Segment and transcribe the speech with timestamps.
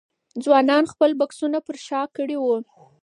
[0.43, 2.55] ځوانانو خپل بکسونه پر شا کړي وو.